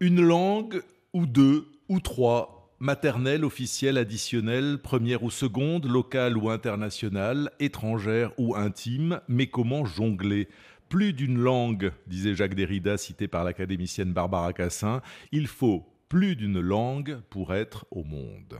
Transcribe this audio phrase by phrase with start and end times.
[0.00, 7.52] Une langue ou deux ou trois, maternelle, officielle, additionnelle, première ou seconde, locale ou internationale,
[7.60, 10.48] étrangère ou intime, mais comment jongler?
[10.88, 16.60] Plus d'une langue, disait Jacques Derrida, cité par l'académicienne Barbara Cassin, il faut plus d'une
[16.60, 18.58] langue pour être au monde.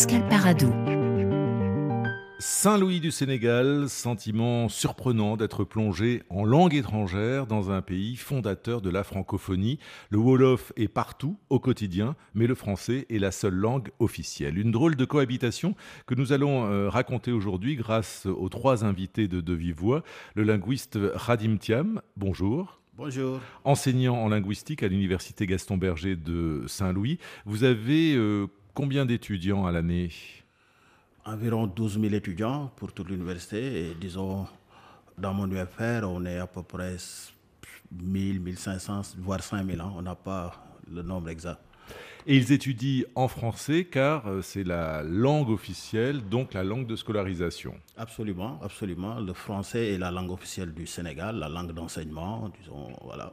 [0.00, 0.72] Pascal Paradou.
[2.38, 8.88] Saint-Louis du Sénégal, sentiment surprenant d'être plongé en langue étrangère dans un pays fondateur de
[8.88, 9.78] la francophonie.
[10.08, 14.56] Le Wolof est partout, au quotidien, mais le français est la seule langue officielle.
[14.56, 15.74] Une drôle de cohabitation
[16.06, 20.02] que nous allons euh, raconter aujourd'hui grâce aux trois invités de De Vive Voix.
[20.34, 22.80] Le linguiste Radim Thiam, bonjour.
[22.96, 23.40] Bonjour.
[23.64, 29.72] Enseignant en linguistique à l'Université Gaston Berger de Saint-Louis, vous avez euh, Combien d'étudiants à
[29.72, 30.10] l'année?
[31.24, 33.90] Environ 12 000 étudiants pour toute l'université.
[33.90, 34.46] Et disons,
[35.18, 36.96] dans mon UFR, on est à peu près
[37.92, 39.94] 1000, 1500, voire 5000 ans.
[39.96, 40.52] On n'a pas
[40.90, 41.60] le nombre exact.
[42.26, 46.94] Et ils étudient en français car euh, c'est la langue officielle, donc la langue de
[46.94, 47.74] scolarisation.
[47.96, 49.18] Absolument, absolument.
[49.18, 53.32] Le français est la langue officielle du Sénégal, la langue d'enseignement, disons, voilà.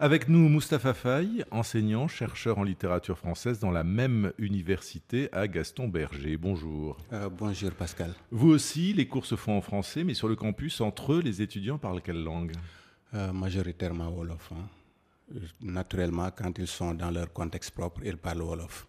[0.00, 5.88] Avec nous, Moustapha Faye, enseignant, chercheur en littérature française dans la même université à Gaston
[5.88, 6.36] Berger.
[6.36, 6.96] Bonjour.
[7.12, 8.14] Euh, bonjour Pascal.
[8.30, 11.42] Vous aussi, les cours se font en français, mais sur le campus, entre eux, les
[11.42, 12.52] étudiants parlent quelle langue?
[13.14, 14.52] Euh, Majoritairement Wolof.
[14.52, 15.34] Hein.
[15.60, 18.86] Naturellement, quand ils sont dans leur contexte propre, ils parlent Wolof.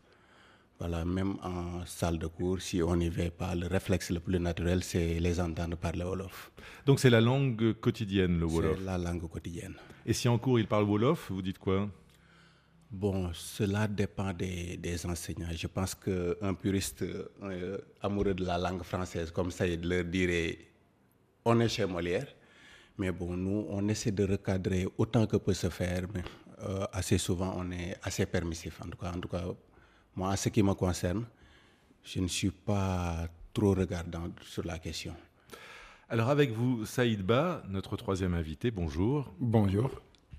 [0.79, 4.39] Voilà, même en salle de cours, si on n'y va pas, le réflexe le plus
[4.39, 6.51] naturel, c'est les entendre parler Wolof.
[6.85, 9.75] Donc c'est la langue quotidienne, le Wolof C'est la langue quotidienne.
[10.05, 11.89] Et si en cours ils parlent Wolof, vous dites quoi?
[12.89, 15.49] Bon, cela dépend des, enseignants.
[15.53, 20.57] Je pense qu'un puriste euh, amoureux de la langue française, comme ça, il leur dirait
[21.45, 22.27] on est chez Molière.
[22.97, 26.23] Mais bon, nous, on essaie de recadrer autant que peut se faire, mais
[26.63, 28.81] euh, assez souvent, on est assez permissif.
[28.81, 29.43] En tout cas, en tout cas
[30.15, 31.25] moi, en ce qui me concerne,
[32.03, 35.13] je ne suis pas trop regardant sur la question.
[36.09, 39.31] Alors avec vous, Saïd Ba, notre troisième invité, bonjour.
[39.39, 39.91] Bonjour.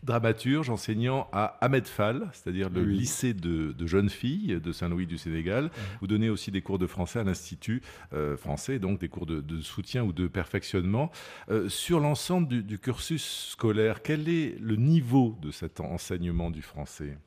[0.03, 5.71] Dramaturge, enseignant à Ahmed Fall, c'est-à-dire le lycée de, jeunes filles de Saint-Louis du Sénégal.
[6.01, 7.83] Vous donnez aussi des cours de français à l'Institut
[8.15, 11.11] euh, français, donc des cours de, soutien ou de perfectionnement.
[11.51, 16.63] Euh, sur l'ensemble du, du cursus scolaire, quel est le niveau de cet enseignement du
[16.63, 17.19] français?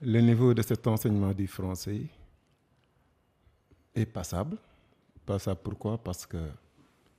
[0.00, 2.02] Le niveau de cet enseignement du français
[3.94, 4.56] est passable.
[5.26, 5.98] Passable pourquoi?
[6.02, 6.38] Parce que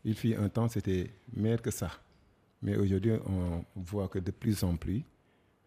[0.03, 1.91] il fut un temps, c'était meilleur que ça.
[2.61, 5.03] Mais aujourd'hui, on voit que de plus en plus,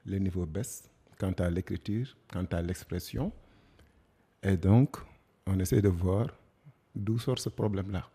[0.05, 3.33] le niveau baisse quant à l'écriture, quant à l'expression.
[4.43, 4.97] Et donc,
[5.47, 6.27] on essaie de voir
[6.95, 8.09] d'où sort ce problème-là.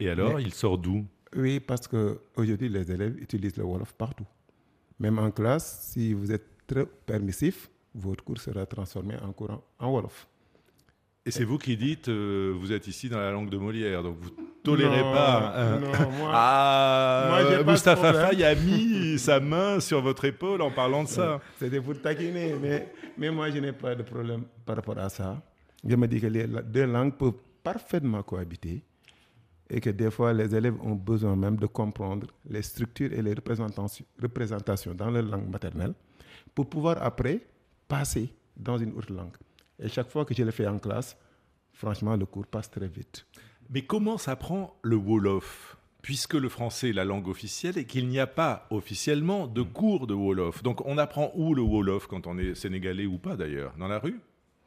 [0.00, 1.04] Et alors, il sort d'où?
[1.36, 4.26] Oui, parce qu'aujourd'hui, les élèves utilisent le Wolof partout.
[4.98, 9.90] Même en classe, si vous êtes très permissif, votre cours sera transformé en cours en,
[9.90, 10.28] Wolof.
[11.26, 14.16] Et c'est vous qui dites, euh, vous êtes ici dans la langue de Molière, donc
[14.18, 14.30] vous
[14.62, 15.78] tolérez pas.
[15.78, 21.08] Non, moi, ah, Moustapha Faye a mis sa main sur votre épaule en parlant de
[21.08, 21.40] ça.
[21.58, 25.42] C'était pour taquiner, mais, mais moi je n'ai pas de problème par rapport à ça.
[25.86, 28.82] Je me dis que les deux langues peuvent parfaitement cohabiter
[29.68, 33.34] et que des fois les élèves ont besoin même de comprendre les structures et les
[33.34, 35.94] représentations dans leur langue maternelle
[36.54, 37.40] pour pouvoir après
[37.90, 39.36] passer dans une autre langue.
[39.82, 41.16] Et chaque fois que je le fais en classe,
[41.72, 43.26] franchement, le cours passe très vite.
[43.68, 48.18] Mais comment s'apprend le Wolof puisque le français est la langue officielle et qu'il n'y
[48.18, 50.62] a pas officiellement de cours de Wolof?
[50.62, 53.74] Donc on apprend où le Wolof quand on est sénégalais ou pas d'ailleurs?
[53.76, 54.20] Dans la rue?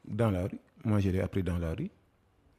[0.06, 0.60] Dans la rue.
[0.84, 1.90] Moi, je l'ai appris dans la rue.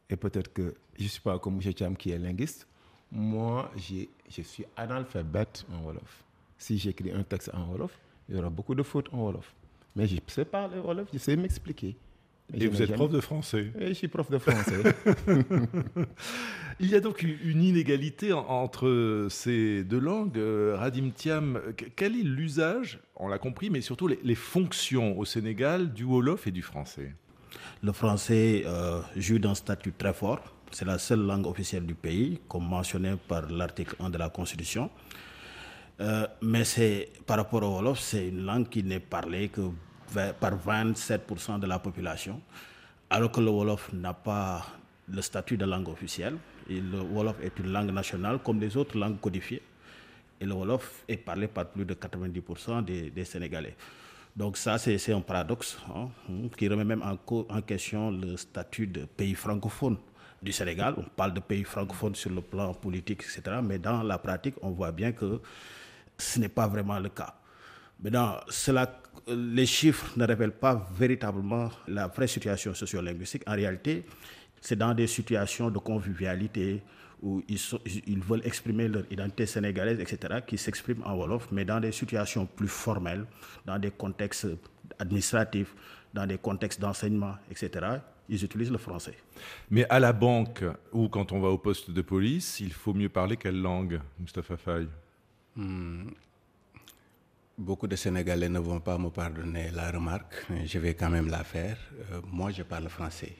[0.09, 1.73] Et peut-être que je ne suis pas comme M.
[1.79, 2.67] Cham qui est linguiste.
[3.13, 6.25] Moi, je suis analphabète en Wolof.
[6.57, 9.55] Si j'écris un texte en Wolof, il y aura beaucoup de fautes en Wolof.
[9.97, 11.97] Mais je sais parler Wolof, je sais m'expliquer.
[12.53, 14.83] Et vous êtes prof de français Oui, je suis prof de français.
[16.81, 20.37] Il y a donc une inégalité entre ces deux langues.
[20.37, 21.61] Euh, Radim Thiam,
[21.97, 26.51] quel est l'usage, on l'a compris, mais surtout les, fonctions au Sénégal du Wolof et
[26.51, 27.15] du français?
[27.83, 30.41] Le français euh, joue d'un statut très fort.
[30.71, 34.91] C'est la seule langue officielle du pays, comme mentionné par l'article 1 de la Constitution.
[36.01, 39.61] Euh, mais c'est par rapport au Wolof, c'est une langue qui n'est parlée que
[40.41, 42.41] par 27% de la population.
[43.11, 44.67] alors que le Wolof n'a pas
[45.09, 46.37] le statut de langue officielle.
[46.69, 49.63] Le Wolof est une langue nationale comme les autres langues codifiées.
[50.41, 53.77] Et le Wolof est parlé par plus de 90% des, Sénégalais.
[54.35, 56.09] Donc ça, c'est un paradoxe hein,
[56.57, 59.97] qui remet même en, question le statut de pays francophone
[60.43, 60.95] du Sénégal.
[60.99, 63.59] On parle de pays francophone sur le plan politique, etc.
[63.63, 65.41] Mais dans la pratique, on voit bien que
[66.19, 67.35] ce n'est pas vraiment le cas.
[68.03, 73.43] Maintenant, cela, les chiffres ne révèlent pas véritablement la vraie situation sociolinguistique.
[73.47, 74.05] En réalité,
[74.61, 76.83] c'est dans des situations de convivialité
[77.23, 77.59] où ils,
[78.07, 82.45] ils, veulent exprimer leur identité sénégalaise, etc., qui s'expriment en Wolof, mais dans des situations
[82.45, 83.25] plus formelles,
[83.65, 84.47] dans des contextes
[84.99, 85.75] administratifs,
[86.13, 87.87] dans des contextes d'enseignement, etc.,
[88.29, 89.17] ils utilisent le français.
[89.71, 93.09] Mais à la banque ou quand on va au poste de police, il faut mieux
[93.09, 94.89] parler quelle langue, Mustafa Faye?
[95.57, 96.09] Hmm.
[97.57, 101.45] Beaucoup de Sénégalais ne vont pas me pardonner la remarque, je vais quand même la
[101.45, 101.79] faire.
[102.11, 103.37] Euh, moi, je parle français.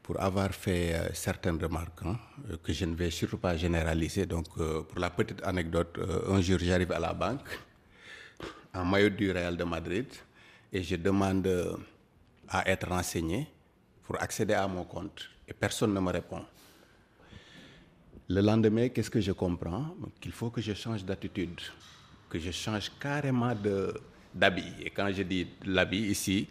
[0.00, 2.16] Pour avoir fait euh, certaines remarques hein,
[2.50, 5.98] euh, que je ne vais surtout pas généraliser, donc pour la petite anecdote,
[6.28, 7.48] un jour j'arrive à la banque
[8.72, 10.06] en maillot du Real de Madrid
[10.72, 11.48] et je demande
[12.48, 13.48] à être renseigné
[14.04, 16.44] pour accéder à mon compte et personne ne me répond.
[18.28, 19.94] Le lendemain, qu'est-ce que je comprends?
[20.20, 21.60] Qu'il faut que je change d'attitude
[22.34, 23.54] que je change carrément
[24.34, 24.72] d'habit.
[24.84, 26.48] Et quand je dis l'habit ici,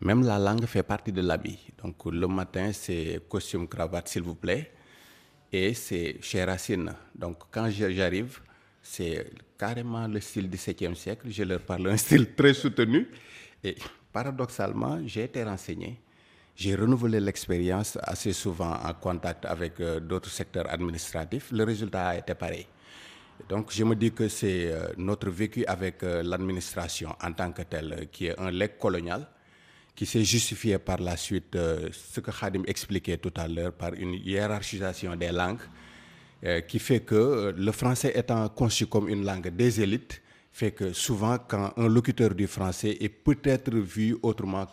[0.00, 1.58] même la langue fait partie de l'habit.
[1.82, 4.70] Donc le matin, c'est costume, cravate, s'il vous plaît.
[5.52, 6.92] Et c'est chez Racine.
[7.14, 8.38] Donc quand j'arrive,
[8.80, 9.26] c'est
[9.58, 11.26] carrément le style du 7e siècle.
[11.30, 13.08] Je leur parle un style très soutenu.
[13.64, 13.74] Et
[14.12, 15.98] paradoxalement, j'ai été renseigné.
[16.56, 21.50] J'ai renouvelé l'expérience assez souvent en contact avec euh, d'autres secteurs administratifs.
[21.50, 22.66] Le résultat a été pareil.
[23.48, 27.62] Donc je me dis que c'est euh, notre vécu avec euh, l'administration en tant que
[27.62, 29.26] telle, qui est un legs colonial,
[29.96, 34.14] qui s'est justifié par la suite, ce que Khadim expliquait tout à l'heure, par une
[34.14, 35.60] hiérarchisation des langues,
[36.66, 41.38] qui fait que le français étant conçu comme une langue des élites, fait que souvent
[41.38, 44.66] quand un locuteur du français est peut-être vu autrement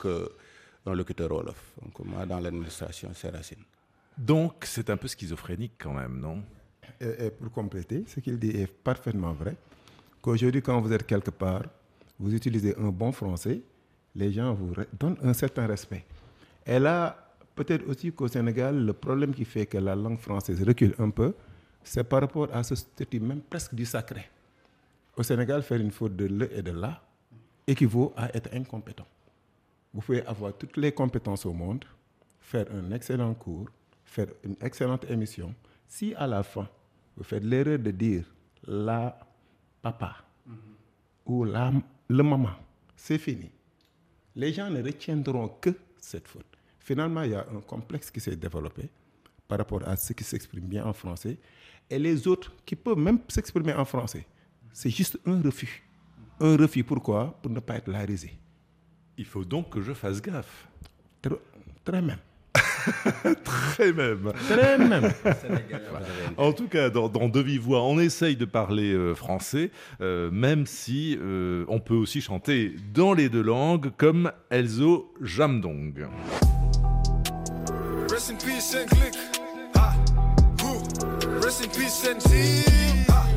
[0.83, 1.74] qu'un locuteur Wolof.
[1.81, 3.63] Donc moi, dans l'administration, c'est Racine.
[4.18, 6.44] Donc c'est un peu schizophrénique quand même, non?
[7.00, 9.56] Et, pour compléter, ce qu'il dit est parfaitement vrai.
[10.22, 11.63] Qu'aujourd'hui, quand vous êtes quelque part,
[12.19, 13.62] vous utilisez un bon français,
[14.16, 16.06] les gens vous donnent un certain respect.
[16.66, 20.94] Et là, peut-être aussi qu'au Sénégal, le problème qui fait que la langue française recule
[21.00, 21.34] un peu,
[21.84, 24.30] c'est par rapport à ce statut même presque du sacré.
[25.18, 27.01] Au Sénégal, faire une faute de le et de la
[27.66, 29.07] équivaut à être incompétent.
[29.93, 31.85] Vous pouvez avoir toutes les compétences au monde,
[32.39, 33.69] faire un excellent cours,
[34.05, 35.53] faire une excellente émission.
[35.88, 36.67] Si à la fin,
[37.17, 38.25] vous faites l'erreur de dire
[38.65, 39.17] la
[39.81, 40.15] papa
[41.25, 41.71] ou la,
[42.07, 42.51] le maman,
[42.95, 43.49] c'est fini.
[44.35, 46.45] Les gens ne retiendront que cette faute.
[46.79, 48.89] Finalement, il y a un complexe qui s'est développé
[49.47, 51.38] par rapport à ce qui s'exprime bien en français.
[51.89, 54.25] Et les autres qui peuvent même s'exprimer en français,
[54.71, 55.83] c'est juste un refus.
[56.39, 57.38] Un refus, pourquoi?
[57.41, 58.38] Pour ne pas être larisé.
[59.21, 60.68] Il faut donc que je fasse gaffe.
[61.21, 61.29] Très,
[61.85, 62.18] très même.
[63.75, 64.33] Très même.
[64.50, 65.13] Très même.
[66.38, 69.69] en tout cas, dans, dans De Vive Voix, on essaye de parler euh, français,
[70.01, 76.07] euh, même si euh, on peut aussi chanter dans les deux langues, comme Elzo Jamdong.
[78.10, 79.13] Rest in peace and click.
[79.75, 79.93] Ah.
[81.43, 83.05] Rest in peace and see.
[83.12, 83.27] Ah.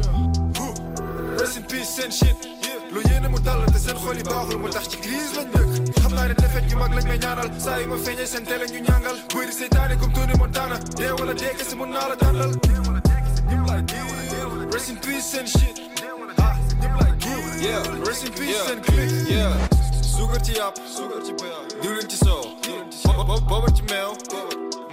[1.39, 2.64] Rest in peace and shit.
[2.95, 5.99] Lu yéene mu dal te seen xol yi baaxul mu tax ci crise lañ dëkk
[6.01, 8.67] xam naa ne defet yu mag lañ may ñaanal saa yi ma feeñee seen télé
[8.73, 10.77] ñu ñàngal bëri seytaane comme Tony Montana.
[10.99, 12.53] Dee wala dee kese mun naa la tànnal
[14.75, 15.81] Rest in peace and shit.
[16.39, 16.57] Ah.
[17.61, 17.83] Yeah.
[18.07, 19.11] Rest in peace and click.
[19.29, 19.55] Yeah.
[20.03, 20.77] Suukar ci yàpp
[21.83, 22.43] diwlin ci soow
[23.49, 24.13] boobar ci meew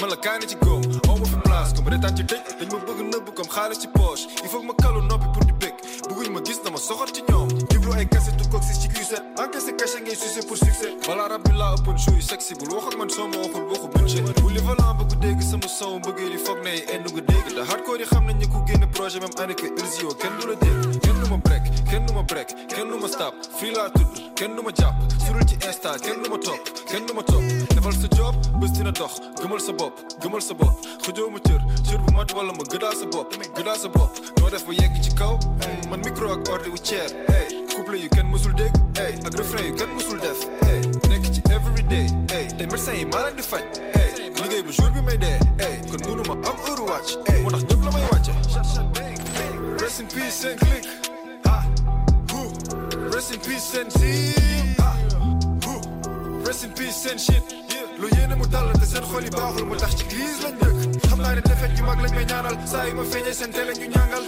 [0.01, 2.79] man la kaani ci góom aw ma fi place comme retaan ci dëj dañ ma
[2.88, 5.75] bëgg nëbb comme xaalis ci poche il faut que ma kalu noppi pour ñu bëgg
[6.10, 7.50] bëgguñ ma gis dama soxor ci ñoom
[8.01, 10.96] déglu ay kasetu kook si ci cuisette encaissé caché ngay sucé pour succès?
[11.08, 11.51] Balaa rab bi
[12.15, 15.20] yu sexy bul wax ak man soo ma waxul waxu budget bu li volant bëgg
[15.20, 18.38] dégg sama son bëggee li foog ne endu nga dégg te hardcore yi xam nañ
[18.39, 21.38] ñi ku génn projet même année que Elzio kenn du la dégg kenn du ma
[21.38, 23.34] break kenn du ma break kenn du ma stop.
[23.60, 24.96] Fii laa tudd kenn du ma jàpp.
[25.25, 26.38] Surul ci insta kenn du ma
[26.89, 27.22] kenn du ma
[27.75, 28.36] defal sa job
[28.74, 29.20] dina dox.
[29.41, 29.74] Gëmal sa
[30.22, 30.53] gëmal sa
[31.03, 31.62] xëjoo ma cër
[32.15, 35.12] mat wala ma sa sa def yegg ci
[36.03, 38.75] micro ak ordi wu ceer couple yu kenn musul dégg
[39.25, 40.40] ak refrain yu kenn musul def
[41.10, 43.63] nekk ci everyday tey médecin yi maa leen di faj
[44.42, 45.40] liggéey ba jour bi may dee
[45.92, 47.10] kon mënu ma am heure wàcc
[47.44, 48.34] moo tax ñëpp la wàcce
[49.82, 50.86] rest in peace and click
[53.13, 54.34] rest in peace and see
[56.46, 57.61] rest in peace and shit
[58.01, 60.55] lu yéene mu dal te seen xol baaxul mu tax ci glise lañ
[61.08, 63.88] xam ne defet yu mag lañ may ñaanal saa yi ma feeñee seen télé ñu
[63.96, 64.24] ñàngal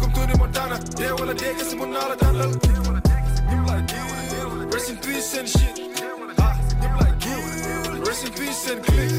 [0.00, 2.16] comme Montana dee wala dee kese mun naa la
[3.70, 4.06] like you
[4.74, 5.76] rest in peace and shit
[6.46, 6.54] ah
[8.08, 9.12] rest in peace and click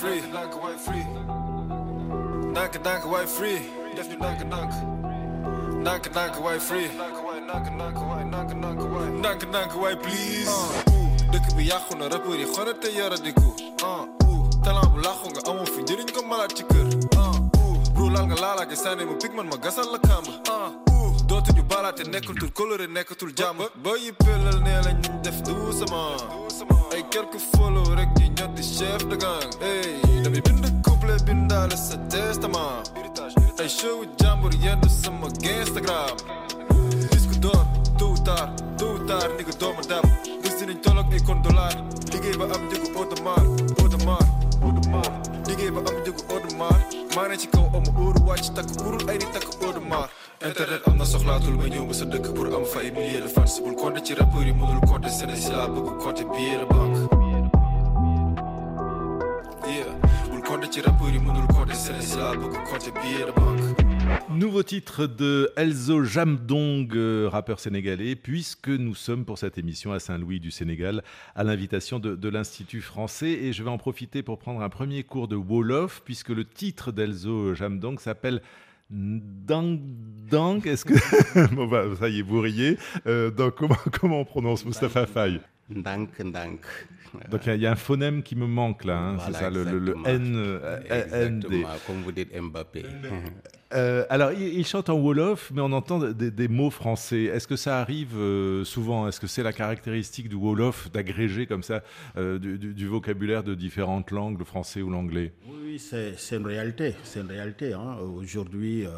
[0.00, 1.04] free ndànk waay free
[2.52, 3.04] ndànk
[3.36, 3.58] free
[3.96, 4.72] def ñu ndànk ndànk
[5.82, 6.34] ndànk ndànk
[6.68, 6.88] free
[7.46, 10.56] ndànk waay ndànk ndànk waay ndànk ndànk waay ndànk ndànk waay please.
[11.32, 13.54] Dëkk bi yàqu na rappeur yi xorat te yara di ko
[14.64, 16.86] talent bu làqu nga amoo fi njëriñ ko malaat ci kër
[17.94, 20.26] bro laal nga laalaake sànni mu pig man ma gasal la kàmb
[21.28, 26.18] dootuñu balaate nekkul tur coloré nekkatul jàmm ba yi pelal nee lañ ñu def doucement
[26.94, 29.50] ay quelques follow rek ñi ñot di chef de gang.
[29.60, 32.90] Ey damay bind couplet bindaale sa testament
[33.60, 36.16] ay show jàmbur yenn sama Instagram
[37.40, 37.64] d'or
[37.98, 40.04] tôt ou tard tôt ou tard ni nga dooma dab
[40.42, 41.72] gis dinañ tolloog ay kon dollar
[42.12, 43.48] liggéey ba am njëgu Audemars
[43.82, 44.28] Audemars
[44.62, 45.12] Audemars
[45.48, 46.82] liggéey ba am njëgu Audemars
[47.16, 50.10] maa ne ci kaw amu óoru wàcc takk urul ay di takk Audemars
[50.48, 53.28] internet am na soxlaatul ma ñëw ba sa dëkk pour am fa ay milliers de
[53.28, 53.60] fans.
[53.64, 57.00] Bul compter ci rappeurs yi mënul compter Sénégal laa bëgg compter billet de banque
[59.66, 59.92] yeah.
[60.30, 63.85] Bul compter ci rappeurs yi mënul compter Sénégal laa bëgg compter billet de banque
[64.30, 69.98] Nouveau titre de Elzo Jamdong, euh, rappeur sénégalais, puisque nous sommes pour cette émission à
[69.98, 71.02] Saint-Louis du Sénégal,
[71.34, 73.30] à l'invitation de, l'Institut français.
[73.30, 76.92] Et je vais en profiter pour prendre un premier cours de Wolof, puisque le titre
[76.92, 78.42] d'Elzo Jamdong s'appelle
[78.90, 79.80] Dang
[80.30, 80.66] Dang.
[80.66, 81.54] Est-ce que.
[81.54, 82.78] bon, bah, ça y est, vous riez.
[83.06, 85.40] Euh, donc, comment, on prononce Mustapha Faye?
[85.70, 86.60] Ndank, ndank.
[87.30, 89.64] Donc, il y, a un phonème qui me manque là, hein, Voilà, c'est ça, le,
[89.64, 90.08] le- le exactement.
[90.08, 91.46] N, euh, N, D.
[91.46, 92.84] Exactement, comme vous dites Mbappé.
[93.74, 97.24] Euh, alors, il, il chante en Wolof, mais on entend des, des mots français.
[97.24, 99.08] Est-ce que ça arrive euh, souvent?
[99.08, 101.82] Est-ce que c'est la caractéristique du Wolof d'agréger comme ça
[102.16, 105.32] euh, du, du- du vocabulaire de différentes langues, le français ou l'anglais?
[105.48, 106.94] Oui, c'est une réalité.
[107.02, 107.72] C'est une réalité.
[107.72, 107.96] hein.
[108.16, 108.90] Aujourd'hui, euh,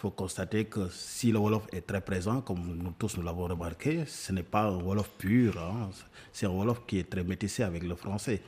[0.00, 4.04] faut constater que si le Wolof est très présent, comme nous tous nous l'avons remarqué,
[4.06, 5.58] ce n'est pas un Wolof pur.
[5.58, 5.90] hein.
[6.32, 8.40] C'est un Wolof qui est très métissé avec le français.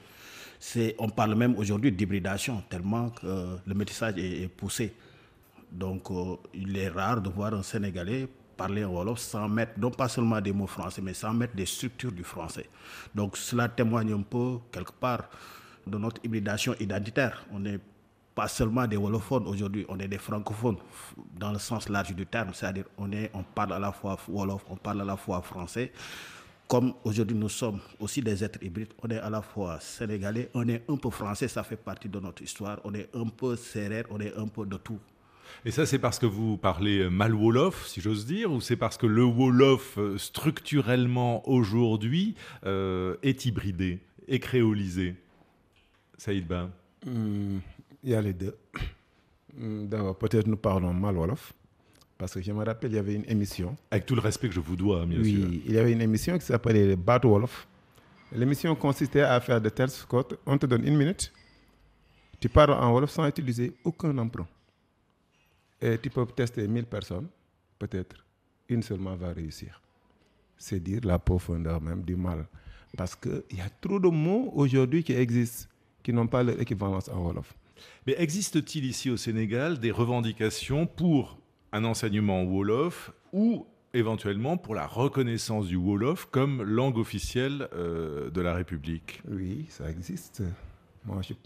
[0.99, 4.95] On parle même aujourd'hui d'hybridation, tellement que euh, le métissage est, est poussé.
[5.71, 9.91] Donc, euh, il est rare de voir un Sénégalais parler en Wolof sans mettre, non
[9.91, 12.67] pas seulement des mots français, mais sans mettre des structures du français.
[13.15, 15.29] Donc, cela témoigne un peu, quelque part,
[15.87, 17.45] de notre hybridation identitaire.
[17.53, 17.81] On n'est
[18.35, 20.77] pas seulement des Wolophones aujourd'hui, on est des francophones,
[21.39, 22.51] dans le sens large du terme.
[22.55, 25.93] C'est-à-dire, on, est, on parle à la fois Wolof, on parle à la fois français.
[26.69, 30.67] Comme aujourd'hui nous sommes aussi des êtres hybrides, on est à la fois sénégalais, on
[30.69, 34.05] est un peu français, ça fait partie de notre histoire, on est un peu serrère,
[34.09, 34.99] on est un peu de tout.
[35.67, 38.97] Et ça, c'est parce que vous parlez mal Wolof, si j'ose dire, ou c'est parce
[38.97, 45.17] que le Wolof, euh, structurellement aujourd'hui, euh, est hybridé, est créolisé?
[46.17, 46.71] Saïd Ben
[47.05, 47.59] Hmm,
[48.03, 48.57] Il y a les deux.
[49.57, 51.53] Hmm, D'abord, peut-être nous parlons mal Wolof,
[52.19, 53.77] parce que je me rappelle, il y avait une émission.
[53.91, 55.49] Avec tout le respect que je vous dois, bien oui, sûr.
[55.67, 57.67] il y avait une émission qui s'appelait Bat Wolof.
[58.33, 61.33] L'émission consistait à faire de telles sortes, on te donne une minute,
[62.41, 64.49] tu parles en Wolof sans utiliser aucun emprunt.
[65.81, 67.29] Et tu peux tester 1000 personnes,
[67.79, 68.25] peut-être
[68.69, 69.81] une seulement va réussir.
[70.57, 72.47] C'est dire la profondeur même du mal.
[72.97, 75.69] Parce qu'il y a trop de mots aujourd'hui qui existent,
[76.03, 77.53] qui n'ont pas leur équivalence en Wolof.
[78.07, 81.39] Mais existe-t-il ici au Sénégal des revendications pour
[81.73, 88.41] un enseignement Wolof ou éventuellement pour la reconnaissance du Wolof comme langue officielle euh, de
[88.41, 89.23] la République?
[89.29, 90.43] Oui, ça existe.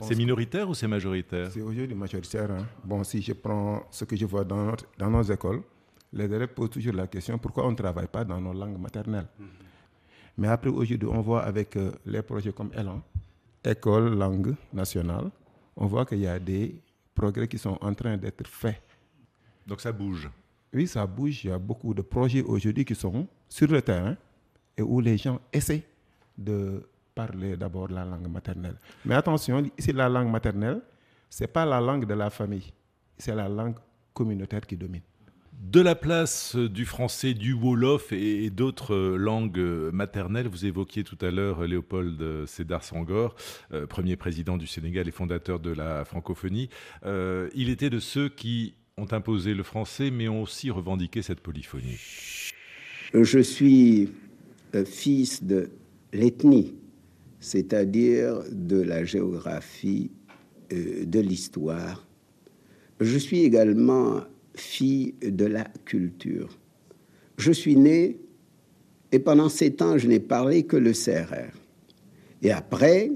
[0.02, 1.50] C'est minoritaire ou c'est majoritaire?
[1.50, 2.50] C'est aujourd'hui majoritaire.
[2.50, 2.66] hein.
[2.84, 5.62] Bon, si je prends ce que je vois dans, notre- dans nos écoles,
[6.12, 9.26] les élèves posent toujours la question pourquoi on ne travaille pas dans nos langues maternelles?
[10.38, 13.00] Mais après, aujourd'hui, on voit avec euh, les projets comme Elan,
[13.64, 15.30] École Langue Nationale,
[15.76, 16.80] on voit qu'il y a des
[17.14, 18.80] progrès qui sont en train d'être faits.
[19.66, 20.30] Donc ça bouge.
[20.72, 21.44] Oui, ça bouge.
[21.44, 24.16] Il y a beaucoup de projets aujourd'hui qui sont sur le terrain
[24.76, 25.86] et où les gens essaient
[26.36, 28.76] de parler d'abord la langue maternelle.
[29.04, 30.82] Mais attention, ici, la langue maternelle,
[31.30, 32.72] ce n'est pas la langue de la famille,
[33.16, 33.76] c'est la langue
[34.12, 35.02] communautaire qui domine.
[35.60, 39.58] De la place du français, du Wolof et, d'autres euh, langues
[39.92, 43.34] maternelles, vous évoquiez tout à l'heure euh, Léopold euh, Sédar Senghor,
[43.88, 46.68] premier président du Sénégal et fondateur de la francophonie.
[47.04, 51.98] Il était de ceux qui ont imposé le français, mais ont aussi revendiqué cette polyphonie.
[53.14, 54.10] Je suis
[54.84, 55.70] fils de
[56.12, 56.74] l'ethnie,
[57.40, 60.10] c'est-à-dire de la géographie,
[60.70, 62.06] de l'histoire.
[63.00, 64.22] Je suis également
[64.56, 66.58] fille de la culture.
[67.38, 68.18] Je suis né
[69.12, 71.56] Et pendant ces temps, je n'ai parlé que le CRR.
[72.42, 73.10] Et après,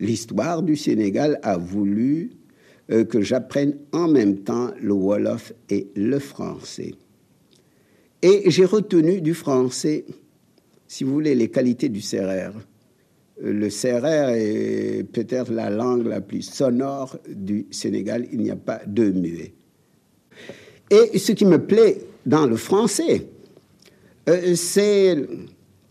[0.00, 2.30] l'histoire du Sénégal a voulu
[2.90, 6.94] euh, que j'apprenne en même temps le Wolof et le français.
[8.22, 10.04] Et j'ai retenu du français,
[10.88, 12.56] si vous voulez, les qualités du CRR.
[13.42, 18.26] Euh, le CRR est peut-être la langue la plus sonore du Sénégal.
[18.32, 19.54] Il n'y a pas de muet.
[20.90, 23.26] Et ce qui me plaît dans le français,
[24.28, 25.16] euh, c'est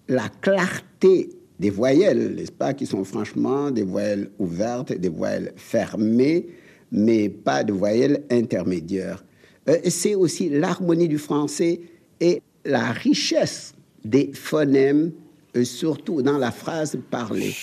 [0.07, 1.29] la clarté
[1.59, 6.47] des voyelles, n'est-ce pas, qui sont franchement des voyelles ouvertes, des voyelles fermées,
[6.91, 9.23] mais pas de voyelles intermédiaires.
[9.69, 11.81] Euh, c'est aussi l'harmonie du français
[12.19, 15.11] et la richesse des phonèmes,
[15.55, 17.53] euh, surtout dans la phrase parlée.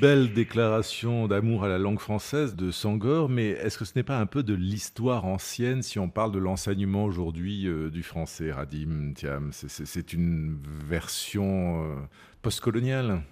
[0.00, 4.18] Belle déclaration d'amour à la langue française de Sangor, mais est-ce que ce n'est pas
[4.18, 9.12] un peu de l'histoire ancienne si on parle de l'enseignement aujourd'hui euh, du français, Radim
[9.14, 10.58] Tiam C'est une
[10.88, 12.08] version
[12.42, 13.22] postcoloniale.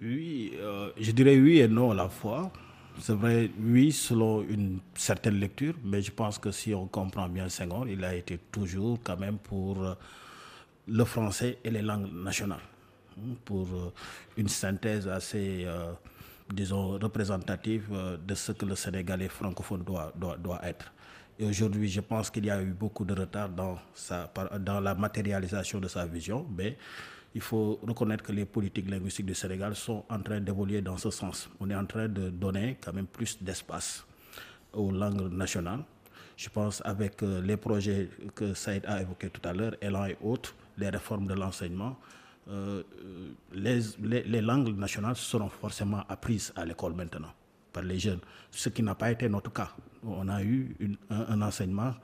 [0.00, 0.52] Oui,
[0.98, 2.50] je dirais oui et non à la fois.
[2.98, 7.48] C'est vrai, oui, selon une certaine lecture, mais je pense que si on comprend bien
[7.48, 9.94] Senghor, il a été toujours quand même pour euh,
[10.86, 12.60] le français et les langues nationales,
[13.44, 13.92] pour euh,
[14.36, 15.92] une synthèse assez, euh,
[16.52, 17.88] disons, représentative
[18.26, 20.92] de ce que le Sénégalais francophone doit, doit, doit être.
[21.38, 24.94] Et aujourd'hui, je pense qu'il y a eu beaucoup de retard dans, sa, dans la
[24.94, 26.76] matérialisation de sa vision, mais
[27.34, 31.10] il faut reconnaître que les politiques linguistiques du Sénégal sont en train d'évoluer dans ce
[31.10, 31.48] sens.
[31.60, 34.04] On est en train de donner quand même plus d'espace
[34.72, 35.84] aux langues nationales.
[36.36, 40.16] Je pense avec euh, les projets que Saïd a évoqués tout à l'heure, Elan et
[40.22, 41.96] autres, les réformes de l'enseignement,
[42.50, 42.82] euh,
[43.52, 47.32] les, les, langues nationales seront forcément apprises à l'école maintenant
[47.72, 49.70] par les jeunes, ce qui n'a pas été notre cas.
[50.04, 50.74] On a eu
[51.10, 51.94] un, enseignement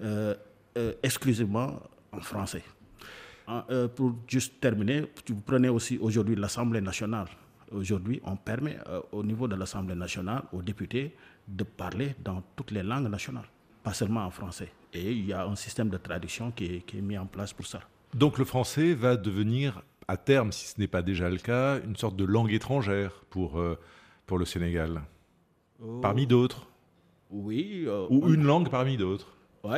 [0.00, 0.34] euh,
[1.02, 1.80] exclusivement
[2.12, 2.62] en français.
[3.48, 7.28] Euh, pour juste terminer, vous prenez aussi aujourd'hui l'Assemblée nationale.
[7.70, 11.14] Aujourd'hui, on permet euh, au niveau de l'Assemblée nationale aux députés
[11.46, 13.48] de parler dans toutes les langues nationales,
[13.82, 14.72] pas seulement en français.
[14.92, 17.80] Et il y a un système de traduction qui est, mis en place pour ça.
[18.14, 21.96] Donc le français va devenir, à terme, si ce n'est pas déjà le cas, une
[21.96, 23.76] sorte de langue étrangère pour, euh,
[24.24, 25.02] pour le Sénégal,
[25.82, 25.98] oh.
[26.00, 26.68] parmi d'autres
[27.30, 27.86] Oui.
[28.10, 29.30] Ou une langue parmi d'autres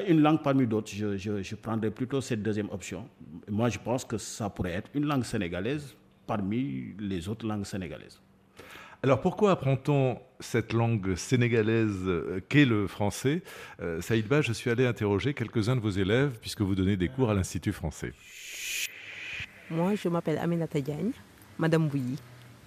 [0.09, 3.09] une langue parmi d'autres, je, je, prendrais plutôt cette deuxième option.
[3.49, 5.95] Moi, je pense que ça pourrait être une langue sénégalaise
[6.27, 8.21] parmi les autres langues sénégalaises.
[9.03, 13.43] Alors pourquoi apprend-on cette langue sénégalaise euh, qu'est le français?
[13.81, 17.31] Euh, Saïdba, je suis allé interroger quelques-uns de vos élèves puisque vous donnez des cours
[17.31, 18.13] à l'Institut français.
[19.71, 21.13] Moi, je m'appelle Aminata Diagne,
[21.59, 22.17] Madame Bouilly.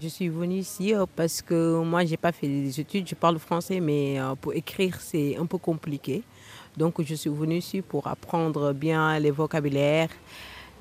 [0.01, 3.15] Je suis venue ici euh, parce que moi, je n'ai pas fait des études, je
[3.15, 6.23] parle français, mais pour écrire, c'est un peu compliqué.
[6.77, 10.09] Donc je suis venue ici pour apprendre bien les vocabulaires,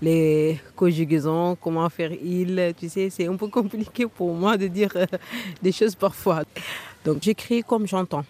[0.00, 2.74] les conjugaisons, comment faire il.
[2.78, 5.06] Tu sais, c'est un peu compliqué pour moi de dire euh,
[5.62, 6.44] des choses parfois.
[7.04, 8.24] Donc j'écris comme j'entends.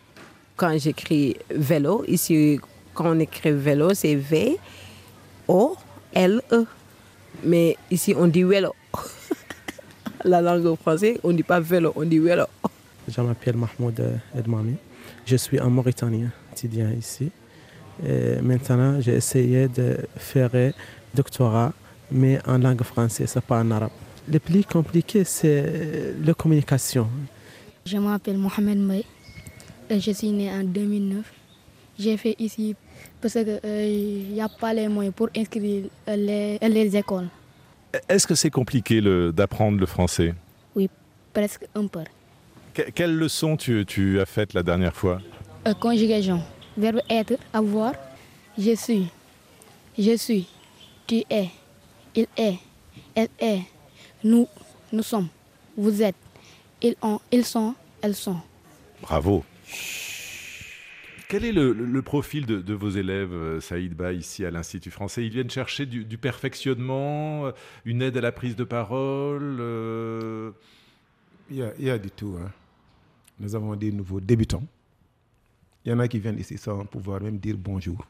[0.56, 2.60] Quand j'écris vélo, ici,
[2.94, 4.56] quand on écrit vélo, c'est V-O-L-E.
[7.44, 8.74] Mais ici, on dit vélo.
[10.24, 12.46] La langue française, on ne dit pas vélo, on dit vélo.
[13.06, 14.02] Je m'appelle Mahmoud
[14.36, 14.74] Edmami.
[15.24, 17.30] Je suis un Mauritanien, étudiant ici.
[18.42, 20.50] Maintenant, j'ai essayé de faire
[21.14, 21.72] doctorat,
[22.10, 23.90] mais en langue française, pas en arabe.
[24.30, 27.08] Le plus compliqué, c'est la communication.
[27.86, 29.04] Je m'appelle Mohamed May
[29.88, 31.24] et je suis né en 2009.
[31.98, 32.76] J'ai fait ici
[33.20, 37.28] parce qu'il n'y euh, a pas les moyens pour inscrire les, les écoles.
[38.08, 39.00] Est-ce que c'est compliqué
[39.32, 40.34] d'apprendre le français?
[40.74, 40.90] Oui,
[41.32, 42.00] presque un peu.
[42.94, 45.20] quelle leçon tu, tu, as faite la dernière fois?
[45.66, 46.42] Euh, Conjugaison
[46.76, 47.94] verbe être, avoir.
[48.58, 49.08] Je suis,
[49.98, 50.48] je suis,
[51.08, 51.50] tu es,
[52.14, 52.58] il est,
[53.16, 53.62] elle est,
[54.22, 54.46] nous,
[54.92, 55.28] nous sommes,
[55.76, 56.14] vous êtes,
[56.80, 58.40] ils ont, ils sont, elles sont.
[59.02, 59.44] Bravo.
[61.28, 65.26] Quel est le, profil de, vos élèves, euh, Saïd Ba, ici à l'Institut français?
[65.26, 67.52] Ils viennent chercher du, perfectionnement, euh,
[67.84, 70.52] une aide à la prise de parole euh?
[71.50, 72.36] il, y a, il, y a, du tout.
[72.40, 72.50] Hein.
[73.40, 74.64] Nous avons des nouveaux débutants
[75.88, 78.06] il y en a qui viennent ici sans pouvoir même dire bonjour.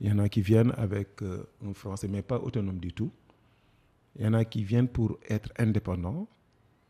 [0.00, 3.10] Il y en a qui viennent avec euh, un français, mais pas autonome du tout.
[4.16, 6.28] Il y en a qui viennent pour être indépendants.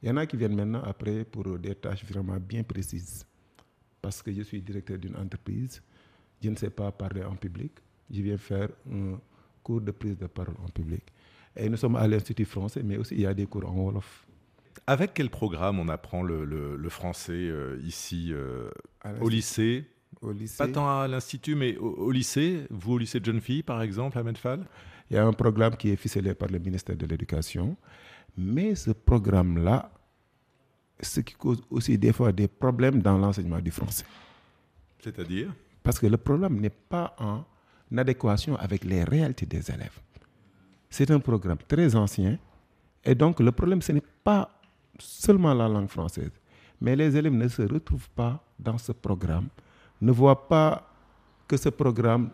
[0.03, 3.27] Il y en a qui viennent maintenant après pour des tâches vraiment bien précises.
[4.01, 5.83] Parce que je suis directeur d'une entreprise,
[6.43, 7.73] je ne sais pas parler en public.
[8.11, 9.19] Je viens faire un
[9.63, 11.03] cours de prise de parole en public.
[11.57, 14.27] Et nous sommes à l'Institut français, mais aussi il y a des cours en Wolof.
[14.87, 18.71] Avec quel programme on apprend le, français euh, ici euh,
[19.21, 19.85] au lycée?
[20.21, 20.59] Au lycée.
[20.59, 22.67] Pas tant à l'institut, mais au, lycée.
[22.71, 24.61] Vous, au lycée de jeunes filles, par exemple, à Medfal
[25.11, 27.77] Il y a un programme qui est ficelé par le ministère de l'Éducation,
[28.37, 29.91] mais ce programme-là,
[31.01, 34.05] ce qui cause aussi des fois des problèmes dans l'enseignement du français.
[34.99, 35.53] C'est-à-dire?
[35.83, 37.45] Parce que le problème n'est pas en
[37.97, 39.99] adéquation avec les réalités des élèves.
[40.91, 42.39] C'est un programme très ancien,
[43.05, 44.51] et donc le problème, ce n'est pas
[44.99, 46.33] seulement la langue française,
[46.81, 49.49] mais les élèves ne se retrouvent pas dans ce programme,
[50.01, 50.89] ne voient pas
[51.47, 52.31] que ce programme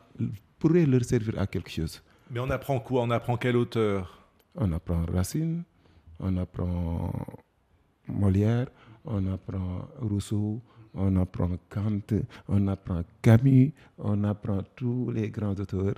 [0.59, 2.03] pourrait leur servir à quelque chose.
[2.31, 3.03] Mais on apprend quoi?
[3.03, 4.18] On apprend quel auteur
[4.57, 5.62] On apprend Racine,
[6.18, 7.12] on apprend
[8.09, 8.66] Molière,
[9.05, 10.61] on apprend Rousseau,
[10.94, 12.00] on apprend Kant,
[12.48, 15.94] on apprend Camus, on apprend tous les grands auteurs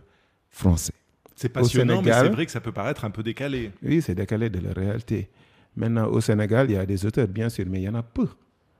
[0.49, 0.93] français.
[1.35, 3.71] C'est passionnant, mais c'est vrai que ça peut paraître un peu décalé.
[3.83, 5.29] Oui, c'est décalé de la réalité.
[5.77, 8.03] Maintenant, au Sénégal, il y a des auteurs, bien sûr, mais il y en a
[8.03, 8.27] peu.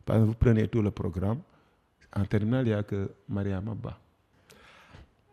[0.07, 1.41] Par exemple, vous prenez tout le programme.
[2.17, 3.99] En terminale, il n'y a que Mariama Ba.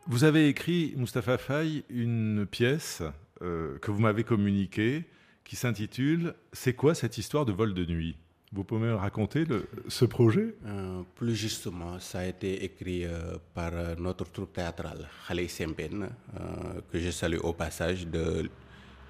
[0.07, 3.01] Vous avez écrit, Mustapha Faye, une pièce
[3.41, 5.05] euh, que vous m'avez communiquée
[5.45, 8.17] qui s'intitule C'est quoi cette histoire de vol de nuit?
[8.51, 10.53] Vous pouvez me raconter le- ce projet?
[10.65, 16.81] Euh, plus justement, ça a été écrit euh, par notre troupe théâtrale, Khalei Sempen, euh,
[16.91, 18.49] que je salue au passage, de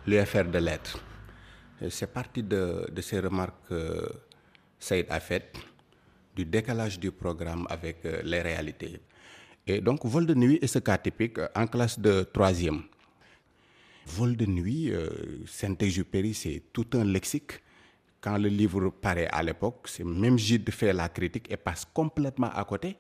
[0.05, 0.99] l'UFR de lettres.
[1.81, 4.07] Et C'est parti de, de ces remarques que
[4.79, 5.57] Saïd a faites,
[6.35, 8.99] du décalage du programme avec euh, les réalités.
[9.65, 12.81] Et donc, vol de nuit est ce cas typique euh, en classe de troisième.
[14.05, 15.09] Vol de nuit, euh,
[15.47, 17.61] Saint-Exupéry, c'est tout un lexique.
[18.19, 22.49] Quand le livre paraît à l'époque, c'est même Gide fait la critique et passe complètement
[22.51, 22.95] à côté.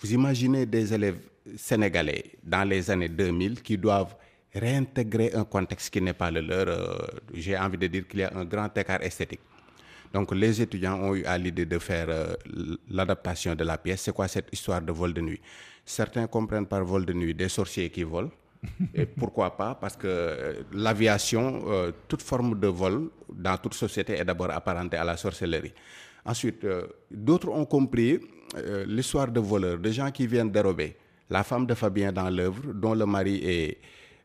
[0.00, 1.18] Vous imaginez des élèves
[1.56, 4.14] sénégalais dans les années 2000 qui doivent
[4.54, 7.20] réintégrer un contexte qui n'est pas le leur.
[7.32, 9.40] J'ai envie de dire qu'il y a un grand écart esthétique.
[10.14, 12.34] Donc les étudiants ont eu à l'idée de faire euh,
[12.88, 14.02] l'adaptation de la pièce.
[14.02, 15.40] C'est quoi cette histoire de vol de nuit?
[15.84, 18.30] Certains comprennent par vol de nuit des sorciers qui volent.
[18.94, 19.74] Et pourquoi pas?
[19.74, 24.96] Parce que euh, l'aviation, euh, toute forme de vol dans toute société est d'abord apparentée
[24.96, 25.74] à la sorcellerie.
[26.24, 26.66] Ensuite,
[27.10, 28.18] d'autres ont compris
[28.86, 30.96] l'histoire de voleurs, de gens qui viennent dérober
[31.28, 33.78] la femme de Fabien dans l'œuvre, dont le mari est,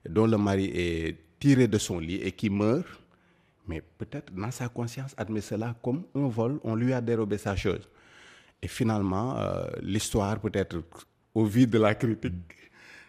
[0.08, 2.88] dont le mari est tiré de son lit et qui meurt.
[3.70, 7.56] Mais peut-être dans sa conscience admet cela comme un vol, on lui a dérobé sa
[7.56, 7.86] chose.
[8.64, 10.78] Et finalement, euh, l'histoire peut-être
[11.40, 12.54] au vu de la critique,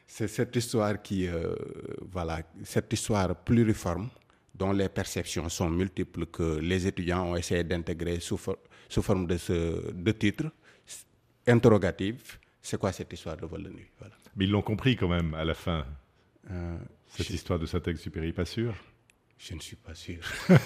[0.06, 1.54] c'est cette histoire qui, euh,
[2.16, 4.08] voilà, cette histoire pluriforme
[4.54, 9.26] dont les perceptions sont multiples que les étudiants ont essayé d'intégrer sous, for- sous forme
[9.26, 10.46] de, ce, de titre
[11.46, 12.38] interrogatif.
[12.60, 13.88] C'est quoi cette histoire de vol de nuit?
[13.98, 14.14] Voilà.
[14.36, 15.84] Mais ils l'ont compris quand même à la fin,
[16.50, 18.74] Euh, cette je- histoire de Saint-Exupéry, pas sûr?
[19.40, 20.18] Je ne suis pas sûr.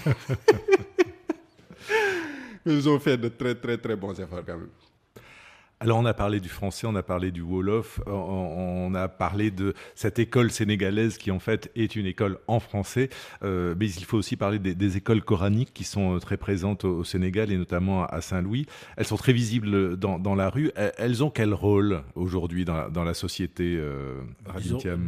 [2.66, 4.70] Ils ont fait de très très très bons efforts quand même.
[5.80, 9.50] Alors on a parlé du français, on a parlé du Wolof, on, on a parlé
[9.50, 13.10] de cette école sénégalaise qui en fait est une école en français,
[13.42, 16.84] euh, mais il faut aussi parler des, des écoles coraniques qui sont euh, très présentes
[16.84, 18.66] au, Sénégal et notamment à Saint-Louis.
[18.96, 20.70] Elles sont très visibles dans, dans la rue.
[20.76, 24.22] Elles- ont quel rôle aujourd'hui dans, la- dans la société euh,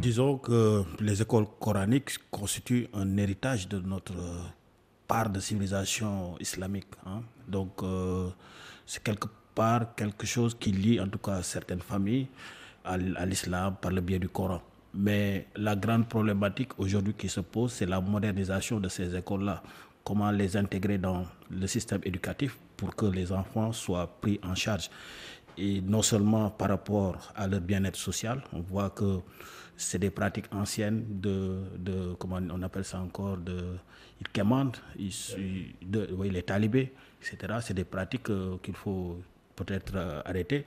[0.01, 4.41] Disons, que les écoles coraniques constituent un héritage de notre euh,
[5.07, 6.87] part de civilisation islamique.
[7.05, 7.21] hein.
[7.47, 8.27] Donc, euh,
[8.85, 12.27] c'est quelque part quelque chose qui lie en tout cas certaines familles
[12.85, 14.61] à, l'islam par le biais du Coran.
[14.93, 19.61] Mais la grande problématique aujourd'hui qui se pose, c'est la modernisation de ces écoles-là.
[20.03, 24.89] Comment les intégrer dans le système éducatif pour que les enfants soient pris en charge
[25.57, 29.19] et non seulement par rapport à leur bien-être social, on voit que
[29.75, 33.57] c'est des pratiques anciennes de, de comment on appelle ça encore, de,
[34.21, 37.55] ils commandent, ils- de, oui, les talibés, etc.
[37.61, 39.17] C'est des pratiques euh, qu'il faut
[39.57, 40.61] peut-être euh.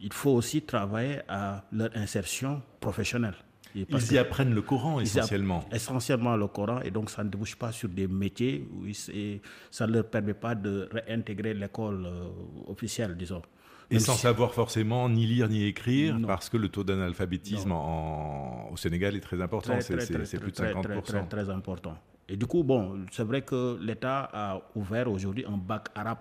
[0.00, 3.34] Il faut aussi travailler à leur insertion professionnelle.
[3.76, 5.62] Et Ils y apprennent le Coran essentiellement.
[5.72, 9.86] essentiellement le Coran et donc ça ne débouche pas sur des métiers où ils- ça
[9.86, 12.28] ne leur permet pas de réintégrer l'école euh,
[12.68, 13.42] officielle, disons.
[13.90, 16.26] Et Même sans si- savoir forcément ni lire ni écrire, Non.
[16.28, 20.72] parce que le taux d'analphabétisme en- au Sénégal est très important, c'est plus de très,
[20.72, 20.82] 50%.
[20.82, 21.96] Très, très, très important.
[22.28, 26.18] Et du coup, bon, c'est vrai que l'État a ouvert aujourd'hui un bac arabe,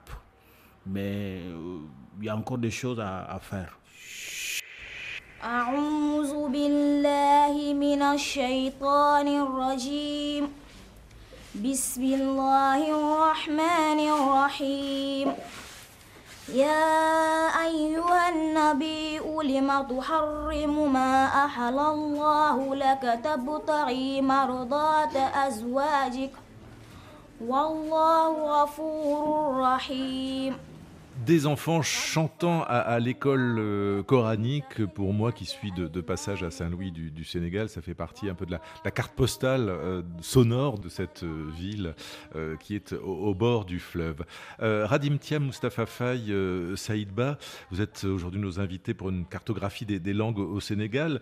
[0.90, 1.80] mais euh,
[2.20, 3.74] il y a encore des choses à, à faire.
[5.44, 10.50] أعوذ بالله من الشيطان الرجيم.
[11.56, 15.34] بسم الله الرحمن الرحيم.
[16.54, 16.90] يا
[17.66, 26.32] أيها النبي لم تحرم ما أحل الله لك؟ تبتغي مرضات أزواجك.
[27.42, 28.30] والله
[28.62, 30.54] غفور رحيم.
[31.26, 34.86] Des enfants chantant à, l'école euh, coranique.
[34.94, 38.46] Pour moi qui suis de, passage à Saint-Louis du, Sénégal, ça fait partie un peu
[38.46, 41.94] de la, carte postale euh, sonore de cette euh, ville
[42.60, 44.24] qui est au, bord du fleuve.
[44.60, 46.34] Radim Tiam, Mustafa Faye,
[46.76, 47.38] Saïdba,
[47.72, 51.22] vous êtes aujourd'hui nos invités pour une cartographie des, langues au, Sénégal,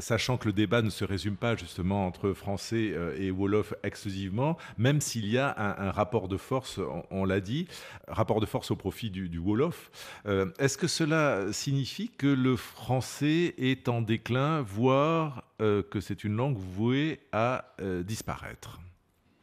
[0.00, 5.00] sachant que le débat ne se résume pas justement entre français et wolof exclusivement, même
[5.00, 7.66] s'il y a un, rapport de force, on, l'a dit,
[8.08, 9.90] rapport de force au profit du Wolof.
[10.26, 16.24] Euh, est-ce que cela signifie que le français est en déclin, voire euh, que c'est
[16.24, 18.80] une langue vouée à euh, disparaître?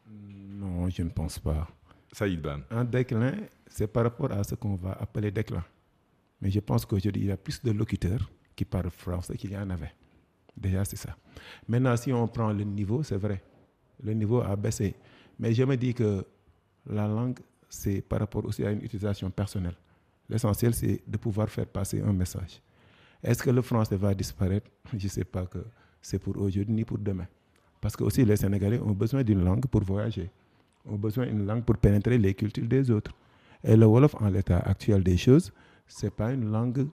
[0.09, 1.67] Non, je ne pense pas.
[2.11, 2.59] Saïd Ban.
[2.71, 3.33] Un déclin,
[3.67, 5.63] c'est par rapport à ce qu'on va appeler déclin.
[6.41, 9.57] Mais je pense qu'aujourd'hui, il y a plus de locuteurs qui parlent français qu'il y
[9.57, 9.93] en avait.
[10.55, 11.15] Déjà, c'est ça.
[11.67, 13.43] Maintenant, si on prend le niveau, c'est vrai.
[14.01, 14.95] Le niveau a baissé.
[15.39, 16.25] Mais je me dis que
[16.89, 19.75] la langue, c'est par rapport aussi à une utilisation personnelle.
[20.29, 22.61] L'essentiel, c'est de pouvoir faire passer un message.
[23.23, 24.69] Est-ce que le français va disparaître?
[24.91, 25.59] Je ne sais pas que
[26.01, 27.27] c'est pour aujourd'hui ni pour demain.
[27.81, 30.29] Parce que aussi les Sénégalais ont besoin d'une langue pour voyager,
[30.85, 33.11] ont besoin d'une langue pour pénétrer les cultures des autres.
[33.63, 35.51] Et le Wolof, en l'état actuel des choses,
[35.87, 36.87] ce n'est pas une langue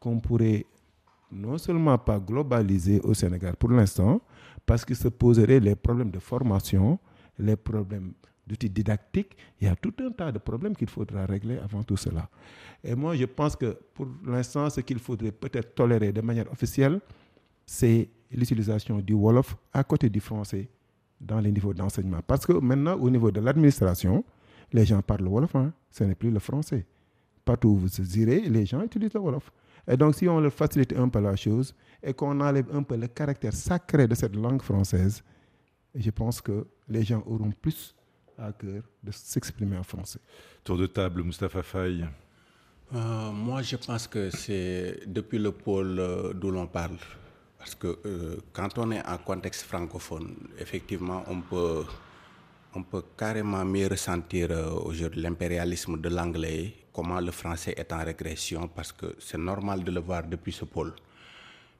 [0.00, 0.66] qu'on pourrait
[1.30, 4.20] non seulement pas globaliser au Sénégal pour l'instant,
[4.64, 6.98] parce qu'il se poserait les problèmes de formation,
[7.38, 8.12] les problèmes
[8.48, 11.96] d'outils didactiques, il y a tout un tas de problèmes qu'il faudra régler avant tout
[11.96, 12.28] cela.
[12.82, 17.00] Et moi, je pense que pour l'instant, ce qu'il faudrait peut-être tolérer de manière officielle,
[17.66, 20.68] c'est l'utilisation du Wolof à côté du français
[21.20, 22.20] dans les niveaux d'enseignement.
[22.26, 24.24] Parce que maintenant, au niveau de l'administration,
[24.72, 25.72] les gens parlent le Wolof, hein.
[25.90, 26.86] ce n'est plus le français.
[27.44, 29.50] Partout où vous irez, les gens utilisent le Wolof.
[29.86, 32.96] Et donc, si on leur facilite un peu la chose et qu'on enlève un peu
[32.96, 35.22] le caractère sacré de cette langue française,
[35.94, 37.94] je pense que les gens auront plus
[38.38, 40.20] à cœur de s'exprimer en français.
[40.64, 42.06] Tour de table, Moustapha Faye.
[42.94, 46.96] Euh, moi, je pense que c'est depuis le pôle euh, d'où l'on parle.
[47.58, 51.84] Parce que euh, quand on est en contexte francophone, effectivement, on peut,
[52.74, 54.50] on peut carrément mieux ressentir
[54.84, 59.90] aujourd'hui l'impérialisme de l'anglais, comment le français est en régression, parce que c'est normal de
[59.90, 60.94] le voir depuis ce pôle.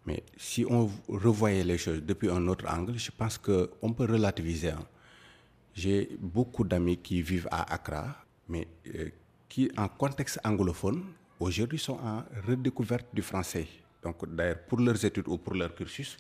[0.04, 4.70] Mais si on revoyait les choses depuis un autre angle, je pense qu'on peut relativiser.
[4.70, 4.84] Hein.
[5.78, 8.06] J'ai beaucoup d'amis qui vivent à Accra,
[8.48, 9.10] mais euh,
[9.48, 11.04] qui, en contexte anglophone,
[11.38, 13.68] aujourd'hui sont en redécouverte du français.
[14.02, 16.16] Donc, d'ailleurs, pour leurs études ou pour leur cursus,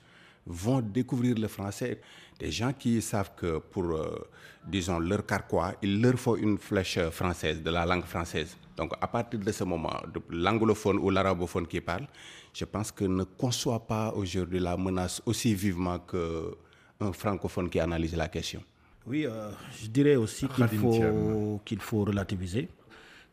[0.46, 2.00] vont découvrir le français.
[2.38, 4.28] Des gens qui savent que pour, euh,
[4.64, 8.56] disons, leur carquois, il leur faut une flèche française, de la langue française.
[8.76, 9.96] Donc, à partir de ce moment,
[10.30, 12.06] l'anglophone ou l'arabophone qui parle,
[12.54, 18.14] je pense que ne conçoit pas aujourd'hui la menace aussi vivement qu'un francophone qui analyse
[18.14, 18.62] la question.
[19.08, 22.68] Oui, euh, je dirais aussi qu'il faut, qu'il faut relativiser.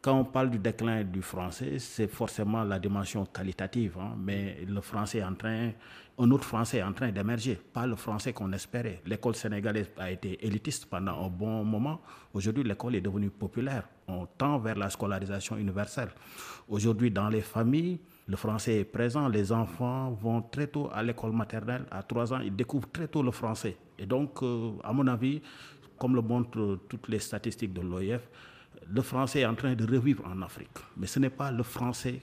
[0.01, 4.79] Quand on parle du déclin du français, c'est forcément la dimension qualitative, hein, mais le
[4.79, 5.71] français est en train,
[6.17, 9.01] un autre français est en train d'émerger, pas le français qu'on espérait.
[9.05, 12.01] L'école sénégalaise a été élitiste pendant un bon moment.
[12.33, 13.89] Aujourd'hui, l'école est devenue populaire.
[14.07, 16.09] On tend vers la scolarisation universelle.
[16.69, 19.27] Aujourd'hui, dans les familles, le français est présent.
[19.27, 21.85] Les enfants vont très tôt à l'école maternelle.
[21.91, 23.77] À 3 ans, ils découvrent très tôt le français.
[23.99, 25.41] Et donc, euh, à mon avis,
[25.97, 28.21] comme le montrent toutes les statistiques de l'OIF,
[28.87, 30.69] le français est en train de revivre en Afrique.
[30.97, 32.21] Mais ce n'est pas le français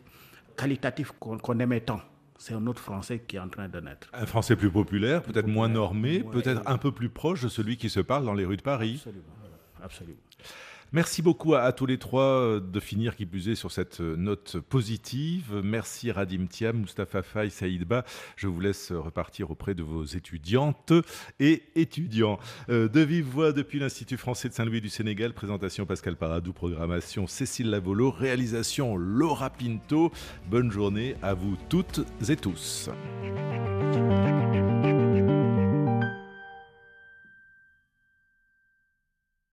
[0.56, 2.00] qualitatif qu'on aimait tant.
[2.36, 4.08] C'est un autre français qui est en train de naître.
[4.12, 7.88] Un français plus populaire, peut-être moins normé, peut-être un peu plus proche de celui qui
[7.88, 8.94] se parle dans les rues de Paris.
[8.96, 9.22] Absolument.
[9.82, 10.18] Absolument.
[10.94, 14.14] Merci beaucoup à, tous les trois euh, de finir qui plus est sur cette euh,
[14.16, 15.62] note positive.
[15.64, 18.04] Merci Radim Tiam, Moustapha Faye, Saïdba.
[18.36, 20.92] Je vous laisse repartir auprès de vos étudiantes
[21.40, 22.38] et étudiants.
[22.68, 25.32] Euh, de vive voix depuis l'Institut français de Saint-Louis du Sénégal.
[25.32, 30.12] Présentation Pascal Paradou, programmation Cécile Lavolo, réalisation Laura Pinto.
[30.50, 32.90] Bonne journée à vous toutes et tous.